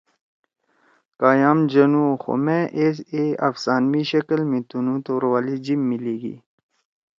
کا 1.19 1.29
یام 1.41 1.59
جنوو 1.71 2.11
خو 2.21 2.31
مأ 2.45 2.59
ایز 2.77 2.97
اے 3.13 3.23
افسانوی 3.47 4.03
شکل 4.11 4.39
می 4.49 4.59
تُنو 4.69 4.95
توروالی 5.05 5.55
جیب 5.65 5.79
می 5.87 5.97
لیگی۔ 6.03 6.35